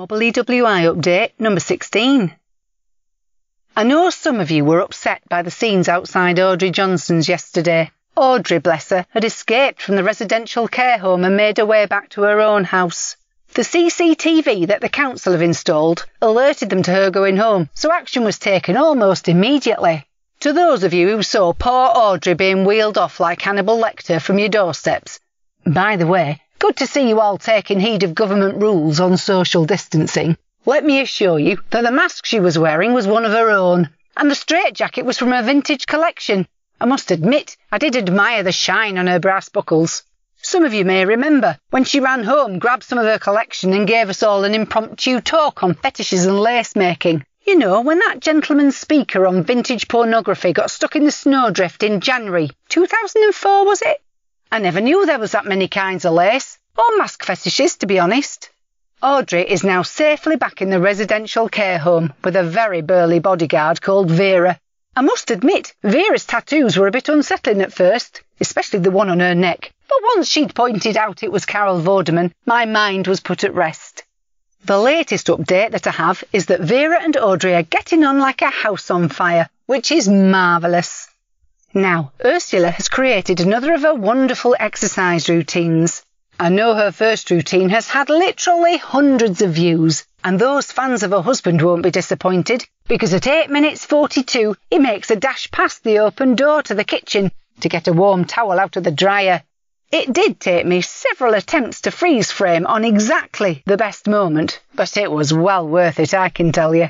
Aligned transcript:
Mobley 0.00 0.32
EWI 0.32 0.92
update 0.92 1.32
number 1.38 1.60
16. 1.60 2.34
I 3.76 3.84
know 3.84 4.10
some 4.10 4.40
of 4.40 4.50
you 4.50 4.64
were 4.64 4.80
upset 4.80 5.20
by 5.28 5.42
the 5.42 5.50
scenes 5.50 5.88
outside 5.88 6.40
Audrey 6.40 6.70
Johnson's 6.70 7.28
yesterday. 7.28 7.90
Audrey, 8.20 8.58
bless 8.58 8.90
her, 8.90 9.06
had 9.10 9.24
escaped 9.24 9.82
from 9.82 9.96
the 9.96 10.04
residential 10.04 10.68
care 10.68 10.98
home 10.98 11.24
and 11.24 11.36
made 11.36 11.56
her 11.56 11.66
way 11.66 11.86
back 11.86 12.10
to 12.10 12.22
her 12.22 12.40
own 12.40 12.62
house. 12.62 13.16
The 13.54 13.62
CCTV 13.62 14.68
that 14.68 14.80
the 14.80 14.88
council 14.88 15.32
have 15.32 15.42
installed 15.42 16.06
alerted 16.22 16.70
them 16.70 16.84
to 16.84 16.92
her 16.92 17.10
going 17.10 17.36
home, 17.36 17.68
so 17.74 17.90
action 17.90 18.22
was 18.22 18.38
taken 18.38 18.76
almost 18.76 19.26
immediately. 19.26 20.06
To 20.40 20.52
those 20.52 20.84
of 20.84 20.94
you 20.94 21.08
who 21.08 21.22
saw 21.22 21.52
poor 21.52 21.90
Audrey 21.94 22.34
being 22.34 22.64
wheeled 22.64 22.98
off 22.98 23.18
like 23.18 23.42
Hannibal 23.42 23.78
Lecter 23.78 24.20
from 24.20 24.38
your 24.38 24.50
doorsteps, 24.50 25.18
by 25.66 25.96
the 25.96 26.06
way, 26.06 26.40
Good 26.60 26.76
to 26.76 26.86
see 26.86 27.08
you 27.08 27.20
all 27.20 27.38
taking 27.38 27.80
heed 27.80 28.02
of 28.02 28.14
government 28.14 28.60
rules 28.60 29.00
on 29.00 29.16
social 29.16 29.64
distancing. 29.64 30.36
Let 30.66 30.84
me 30.84 31.00
assure 31.00 31.38
you 31.38 31.58
that 31.70 31.84
the 31.84 31.90
mask 31.90 32.26
she 32.26 32.38
was 32.38 32.58
wearing 32.58 32.92
was 32.92 33.06
one 33.06 33.24
of 33.24 33.32
her 33.32 33.48
own, 33.48 33.88
and 34.14 34.30
the 34.30 34.34
straitjacket 34.34 35.06
was 35.06 35.16
from 35.16 35.30
her 35.30 35.42
vintage 35.42 35.86
collection. 35.86 36.46
I 36.82 36.86
must 36.86 37.10
admit, 37.10 37.58
I 37.70 37.76
did 37.76 37.94
admire 37.94 38.42
the 38.42 38.52
shine 38.52 38.96
on 38.96 39.06
her 39.06 39.18
brass 39.18 39.50
buckles. 39.50 40.02
Some 40.40 40.64
of 40.64 40.72
you 40.72 40.86
may 40.86 41.04
remember 41.04 41.58
when 41.68 41.84
she 41.84 42.00
ran 42.00 42.24
home, 42.24 42.58
grabbed 42.58 42.84
some 42.84 42.98
of 42.98 43.04
her 43.04 43.18
collection, 43.18 43.74
and 43.74 43.86
gave 43.86 44.08
us 44.08 44.22
all 44.22 44.44
an 44.44 44.54
impromptu 44.54 45.20
talk 45.20 45.62
on 45.62 45.74
fetishes 45.74 46.24
and 46.24 46.40
lace 46.40 46.74
making. 46.74 47.26
You 47.44 47.58
know, 47.58 47.82
when 47.82 47.98
that 47.98 48.20
gentleman's 48.20 48.78
speaker 48.78 49.26
on 49.26 49.42
vintage 49.42 49.88
pornography 49.88 50.54
got 50.54 50.70
stuck 50.70 50.96
in 50.96 51.04
the 51.04 51.10
snowdrift 51.10 51.82
in 51.82 52.00
January 52.00 52.50
2004, 52.70 53.66
was 53.66 53.82
it? 53.82 54.00
I 54.50 54.58
never 54.58 54.80
knew 54.80 55.04
there 55.04 55.18
was 55.18 55.32
that 55.32 55.44
many 55.44 55.68
kinds 55.68 56.06
of 56.06 56.14
lace, 56.14 56.58
or 56.78 56.96
mask 56.96 57.24
fetishes, 57.24 57.76
to 57.76 57.86
be 57.86 57.98
honest. 57.98 58.48
Audrey 59.02 59.42
is 59.42 59.62
now 59.62 59.82
safely 59.82 60.36
back 60.36 60.62
in 60.62 60.70
the 60.70 60.80
residential 60.80 61.50
care 61.50 61.78
home 61.78 62.14
with 62.24 62.36
a 62.36 62.42
very 62.42 62.80
burly 62.80 63.18
bodyguard 63.18 63.82
called 63.82 64.10
Vera. 64.10 64.58
I 65.00 65.02
must 65.02 65.30
admit, 65.30 65.72
Vera's 65.82 66.26
tattoos 66.26 66.76
were 66.76 66.86
a 66.86 66.90
bit 66.90 67.08
unsettling 67.08 67.62
at 67.62 67.72
first, 67.72 68.20
especially 68.38 68.80
the 68.80 68.90
one 68.90 69.08
on 69.08 69.20
her 69.20 69.34
neck, 69.34 69.72
but 69.88 69.96
once 70.14 70.28
she'd 70.28 70.54
pointed 70.54 70.94
out 70.94 71.22
it 71.22 71.32
was 71.32 71.46
Carol 71.46 71.80
Vorderman, 71.80 72.34
my 72.44 72.66
mind 72.66 73.06
was 73.06 73.20
put 73.20 73.42
at 73.42 73.54
rest. 73.54 74.02
The 74.66 74.76
latest 74.76 75.28
update 75.28 75.70
that 75.70 75.86
I 75.86 75.92
have 75.92 76.22
is 76.34 76.44
that 76.46 76.60
Vera 76.60 77.02
and 77.02 77.16
Audrey 77.16 77.54
are 77.54 77.62
getting 77.62 78.04
on 78.04 78.18
like 78.18 78.42
a 78.42 78.50
house 78.50 78.90
on 78.90 79.08
fire, 79.08 79.48
which 79.64 79.90
is 79.90 80.06
marvellous. 80.06 81.08
Now, 81.72 82.12
Ursula 82.22 82.68
has 82.70 82.90
created 82.90 83.40
another 83.40 83.72
of 83.72 83.80
her 83.80 83.94
wonderful 83.94 84.54
exercise 84.60 85.30
routines. 85.30 86.04
I 86.42 86.48
know 86.48 86.72
her 86.72 86.90
first 86.90 87.30
routine 87.30 87.68
has 87.68 87.86
had 87.86 88.08
literally 88.08 88.78
hundreds 88.78 89.42
of 89.42 89.52
views, 89.52 90.06
and 90.24 90.38
those 90.38 90.72
fans 90.72 91.02
of 91.02 91.10
her 91.10 91.20
husband 91.20 91.60
won't 91.60 91.82
be 91.82 91.90
disappointed, 91.90 92.66
because 92.88 93.12
at 93.12 93.26
8 93.26 93.50
minutes 93.50 93.84
42 93.84 94.56
he 94.70 94.78
makes 94.78 95.10
a 95.10 95.16
dash 95.16 95.50
past 95.50 95.84
the 95.84 95.98
open 95.98 96.36
door 96.36 96.62
to 96.62 96.74
the 96.74 96.82
kitchen 96.82 97.30
to 97.60 97.68
get 97.68 97.88
a 97.88 97.92
warm 97.92 98.24
towel 98.24 98.58
out 98.58 98.78
of 98.78 98.84
the 98.84 98.90
dryer. 98.90 99.42
It 99.92 100.14
did 100.14 100.40
take 100.40 100.64
me 100.64 100.80
several 100.80 101.34
attempts 101.34 101.82
to 101.82 101.90
freeze 101.90 102.30
frame 102.30 102.66
on 102.66 102.86
exactly 102.86 103.62
the 103.66 103.76
best 103.76 104.08
moment, 104.08 104.62
but 104.74 104.96
it 104.96 105.10
was 105.10 105.34
well 105.34 105.68
worth 105.68 106.00
it, 106.00 106.14
I 106.14 106.30
can 106.30 106.52
tell 106.52 106.74
you. 106.74 106.88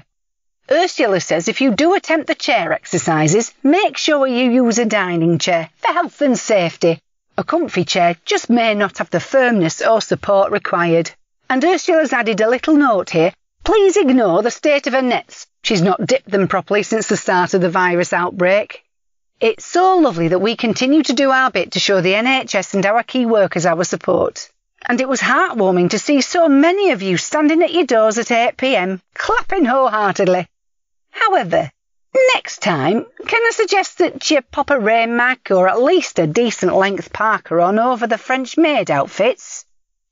Ursula 0.71 1.21
says 1.21 1.49
if 1.49 1.61
you 1.61 1.73
do 1.73 1.95
attempt 1.95 2.29
the 2.29 2.37
chair 2.37 2.73
exercises, 2.73 3.53
make 3.65 3.97
sure 3.97 4.29
you 4.29 4.49
use 4.49 4.79
a 4.79 4.85
dining 4.85 5.41
chair 5.41 5.71
for 5.79 5.93
health 5.93 6.23
and 6.23 6.39
safety. 6.39 7.01
A 7.41 7.43
comfy 7.43 7.87
chair 7.87 8.17
just 8.27 8.51
may 8.51 8.75
not 8.75 8.99
have 8.99 9.09
the 9.09 9.19
firmness 9.19 9.81
or 9.81 10.03
support 10.03 10.53
required. 10.53 11.11
And 11.49 11.65
Ursula's 11.65 12.13
added 12.13 12.43
a 12.43 12.51
little 12.51 12.75
note 12.75 13.09
here. 13.09 13.33
Please 13.65 13.97
ignore 13.97 14.43
the 14.43 14.51
state 14.51 14.87
of 14.87 14.93
her 14.93 15.01
nets. 15.01 15.47
She's 15.63 15.81
not 15.81 16.05
dipped 16.05 16.31
them 16.31 16.49
properly 16.49 16.83
since 16.83 17.07
the 17.07 17.17
start 17.17 17.55
of 17.55 17.63
the 17.63 17.71
virus 17.71 18.13
outbreak. 18.13 18.85
It's 19.41 19.65
so 19.65 19.97
lovely 19.97 20.29
that 20.29 20.43
we 20.43 20.55
continue 20.55 21.03
to 21.03 21.15
do 21.15 21.31
our 21.31 21.51
bit 21.51 21.73
to 21.73 21.81
show 21.81 22.03
the 22.03 22.13
NHS 22.13 22.75
and 22.75 22.85
our 22.85 23.03
key 23.03 23.25
workers 23.25 23.65
our 23.65 23.85
support. 23.85 24.51
And 24.87 25.01
it 25.01 25.09
was 25.09 25.23
heartwarming 25.23 25.89
to 25.91 25.99
see 25.99 26.21
so 26.21 26.47
many 26.47 26.91
of 26.91 27.01
you 27.01 27.17
standing 27.17 27.63
at 27.63 27.73
your 27.73 27.87
doors 27.87 28.19
at 28.19 28.27
8pm, 28.27 29.01
clapping 29.15 29.65
wholeheartedly. 29.65 30.47
However, 31.11 31.71
next 32.35 32.63
time, 32.63 33.07
can 33.27 33.43
I 33.47 33.51
suggest 33.53 33.99
that 33.99 34.31
you 34.31 34.41
pop 34.43 34.71
a 34.71 34.79
rain 34.79 35.17
mac 35.17 35.51
or 35.51 35.69
at 35.69 35.83
least 35.83 36.19
a 36.19 36.27
decent 36.27 36.75
length 36.75 37.13
parka 37.13 37.61
on 37.61 37.79
over 37.79 38.07
the 38.07 38.19
French 38.19 38.57
maid 38.57 38.91
outfits? 38.91 39.65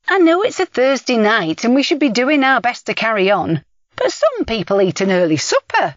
I 0.07 0.17
know 0.19 0.41
it's 0.41 0.59
a 0.59 0.65
Thursday 0.65 1.17
night 1.17 1.63
and 1.63 1.75
we 1.75 1.83
should 1.83 1.99
be 1.99 2.09
doing 2.09 2.43
our 2.43 2.61
best 2.61 2.85
to 2.85 2.93
carry 2.93 3.31
on, 3.31 3.63
but 3.95 4.11
some 4.11 4.45
people 4.45 4.81
eat 4.81 5.01
an 5.01 5.11
early 5.11 5.37
supper. 5.37 5.95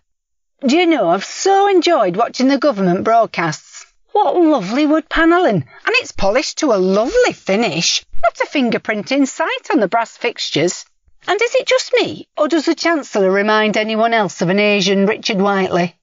Do 0.66 0.76
you 0.76 0.86
know, 0.86 1.08
I've 1.08 1.24
so 1.24 1.68
enjoyed 1.68 2.16
watching 2.16 2.48
the 2.48 2.58
government 2.58 3.04
broadcasts. 3.04 3.86
What 4.12 4.36
lovely 4.36 4.86
wood 4.86 5.08
panelling, 5.08 5.54
and 5.54 5.94
it's 5.96 6.12
polished 6.12 6.58
to 6.58 6.72
a 6.72 6.76
lovely 6.76 7.32
finish. 7.32 8.04
Not 8.22 8.40
a 8.40 8.46
fingerprint 8.46 9.10
in 9.10 9.26
sight 9.26 9.70
on 9.72 9.80
the 9.80 9.88
brass 9.88 10.16
fixtures. 10.16 10.84
And 11.26 11.40
is 11.40 11.54
it 11.54 11.66
just 11.66 11.92
me, 11.94 12.26
or 12.36 12.48
does 12.48 12.64
the 12.64 12.74
Chancellor 12.74 13.30
remind 13.30 13.76
anyone 13.76 14.12
else 14.12 14.42
of 14.42 14.48
an 14.48 14.58
Asian 14.58 15.06
Richard 15.06 15.40
Whiteley? 15.40 15.94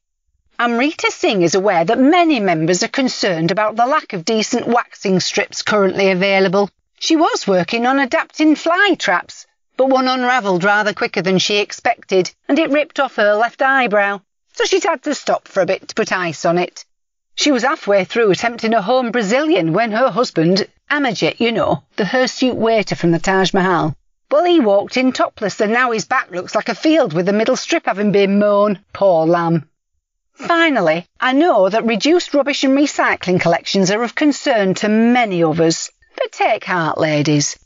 Amrita 0.58 1.12
Singh 1.12 1.42
is 1.42 1.56
aware 1.56 1.84
that 1.84 2.00
many 2.00 2.40
members 2.40 2.84
are 2.84 2.90
concerned 2.90 3.52
about 3.52 3.76
the 3.76 3.86
lack 3.86 4.14
of 4.14 4.26
decent 4.26 4.68
waxing 4.68 5.20
strips 5.20 5.62
currently 5.62 6.10
available. 6.12 6.70
She 7.00 7.16
was 7.16 7.48
working 7.48 7.86
on 7.86 8.00
adapting 8.00 8.56
fly 8.56 8.96
traps, 8.98 9.46
but 9.78 9.90
one 9.90 10.08
unravelled 10.08 10.64
rather 10.64 10.94
quicker 10.94 11.22
than 11.22 11.38
she 11.38 11.58
expected, 11.58 12.32
and 12.48 12.58
it 12.58 12.70
ripped 12.70 13.00
off 13.00 13.16
her 13.16 13.36
left 13.36 13.62
eyebrow, 13.62 14.22
so 14.54 14.66
she's 14.66 14.84
had 14.84 15.04
to 15.04 15.16
stop 15.16 15.48
for 15.48 15.62
a 15.62 15.66
bit 15.66 15.88
to 15.90 15.96
put 15.96 16.12
ice 16.12 16.46
on 16.46 16.58
it. 16.58 16.86
She 17.36 17.52
was 17.52 17.64
halfway 17.64 18.04
through 18.04 18.32
attempting 18.32 18.74
a 18.74 18.82
home 18.82 19.12
Brazilian 19.12 19.72
when 19.72 19.92
her 19.92 20.10
husband, 20.10 20.68
Amarjit, 20.92 21.40
you 21.40 21.54
know, 21.54 21.84
the 21.96 22.04
hirsute 22.04 22.56
waiter 22.56 22.96
from 22.96 23.12
the 23.12 23.20
Taj 23.20 23.54
Mahal, 23.54 23.96
well, 24.32 24.46
he 24.46 24.60
walked 24.60 24.96
in 24.96 25.12
topless, 25.12 25.60
and 25.60 25.74
now 25.74 25.92
his 25.92 26.06
back 26.06 26.30
looks 26.30 26.54
like 26.54 26.70
a 26.70 26.76
field 26.76 27.14
with 27.14 27.26
the 27.26 27.34
middle 27.34 27.56
strip 27.56 27.88
having 27.88 28.12
been 28.12 28.38
mown. 28.38 28.78
Poor 28.94 29.26
lamb. 29.26 29.68
Finally, 30.34 31.06
I 31.20 31.34
know 31.34 31.68
that 31.68 31.86
reduced 31.86 32.36
rubbish 32.36 32.64
and 32.64 32.78
recycling 32.78 33.42
collections 33.42 33.90
are 33.90 34.04
of 34.04 34.14
concern 34.14 34.76
to 34.76 34.88
many 34.88 35.42
of 35.42 35.60
us. 35.60 35.90
But 36.16 36.32
take 36.32 36.64
heart, 36.64 37.00
ladies. 37.00 37.58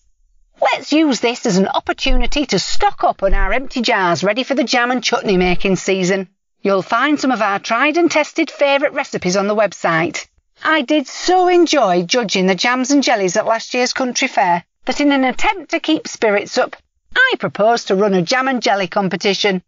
Let's 0.61 0.93
use 0.93 1.19
this 1.19 1.45
as 1.45 1.57
an 1.57 1.67
opportunity 1.67 2.45
to 2.45 2.59
stock 2.59 3.03
up 3.03 3.23
on 3.23 3.33
our 3.33 3.51
empty 3.51 3.81
jars 3.81 4.23
ready 4.23 4.43
for 4.43 4.55
the 4.55 4.63
jam 4.63 4.89
and 4.89 5.03
chutney 5.03 5.35
making 5.35 5.75
season. 5.75 6.29
You'll 6.61 6.81
find 6.81 7.19
some 7.19 7.31
of 7.31 7.41
our 7.41 7.59
tried 7.59 7.97
and 7.97 8.09
tested 8.09 8.49
favourite 8.49 8.93
recipes 8.93 9.35
on 9.35 9.47
the 9.47 9.55
website. 9.55 10.27
I 10.63 10.81
did 10.81 11.07
so 11.07 11.49
enjoy 11.49 12.03
judging 12.03 12.47
the 12.47 12.55
jams 12.55 12.91
and 12.91 13.03
jellies 13.03 13.35
at 13.35 13.45
last 13.45 13.73
year's 13.73 13.91
country 13.91 14.29
fair 14.29 14.63
that 14.85 15.01
in 15.01 15.11
an 15.11 15.23
attempt 15.23 15.71
to 15.71 15.79
keep 15.79 16.07
spirits 16.07 16.57
up, 16.57 16.75
I 17.15 17.35
propose 17.39 17.85
to 17.85 17.95
run 17.95 18.13
a 18.13 18.21
jam 18.21 18.47
and 18.47 18.61
jelly 18.61 18.87
competition. 18.87 19.61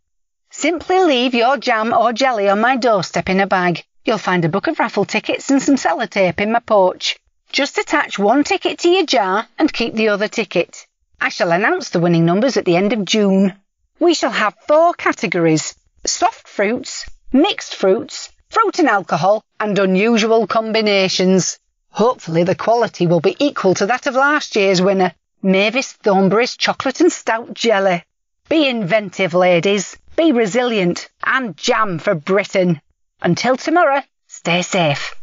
Simply 0.51 0.99
leave 0.99 1.33
your 1.33 1.57
jam 1.57 1.93
or 1.93 2.13
jelly 2.13 2.49
on 2.49 2.61
my 2.61 2.75
doorstep 2.75 3.29
in 3.29 3.39
a 3.39 3.47
bag. 3.47 3.83
You'll 4.03 4.17
find 4.17 4.45
a 4.45 4.49
book 4.49 4.67
of 4.67 4.79
raffle 4.79 5.05
tickets 5.05 5.49
and 5.49 5.61
some 5.61 5.75
sellotape 5.75 6.39
in 6.39 6.51
my 6.51 6.59
porch. 6.59 7.17
Just 7.51 7.77
attach 7.77 8.19
one 8.19 8.43
ticket 8.43 8.79
to 8.79 8.89
your 8.89 9.05
jar 9.05 9.47
and 9.57 9.71
keep 9.71 9.93
the 9.93 10.09
other 10.09 10.27
ticket. 10.27 10.85
I 11.19 11.29
shall 11.29 11.51
announce 11.51 11.89
the 11.89 11.99
winning 11.99 12.25
numbers 12.25 12.57
at 12.57 12.65
the 12.65 12.75
end 12.75 12.93
of 12.93 13.05
June. 13.05 13.53
We 13.99 14.13
shall 14.13 14.31
have 14.31 14.55
four 14.67 14.93
categories 14.93 15.75
soft 16.05 16.47
fruits, 16.47 17.05
mixed 17.31 17.75
fruits, 17.75 18.31
fruit 18.49 18.79
and 18.79 18.89
alcohol, 18.89 19.43
and 19.59 19.77
unusual 19.79 20.47
combinations. 20.47 21.59
Hopefully 21.95 22.43
the 22.43 22.55
quality 22.55 23.07
will 23.07 23.21
be 23.21 23.37
equal 23.39 23.73
to 23.73 23.85
that 23.85 24.05
of 24.05 24.15
last 24.15 24.57
year's 24.57 24.81
winner, 24.81 25.13
Mavis 25.41 25.93
Thornbury's 25.93 26.57
chocolate 26.57 26.99
and 26.99 27.09
stout 27.09 27.53
jelly. 27.53 28.03
Be 28.49 28.67
inventive, 28.67 29.33
ladies. 29.33 29.97
Be 30.17 30.33
resilient 30.33 31.07
and 31.23 31.55
jam 31.55 31.99
for 31.99 32.13
Britain. 32.13 32.81
Until 33.21 33.55
tomorrow, 33.55 34.01
stay 34.27 34.61
safe. 34.61 35.15